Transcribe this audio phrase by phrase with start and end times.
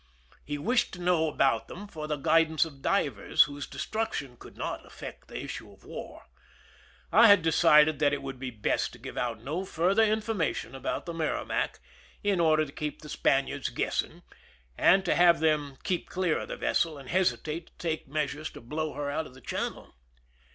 [0.43, 4.83] He wished to know about them for the guidance of divers, whose destruction could not
[4.83, 6.23] affect the issue of war.
[7.11, 11.05] I had decided that it would be best to give out no further information about
[11.05, 11.79] th€i Merrimac,
[12.23, 14.23] in order to keep the Spaniards guessing,
[14.75, 18.59] and to have them keep clear of the vessel and hesitate to take measures to
[18.59, 19.93] blow her out of the channel.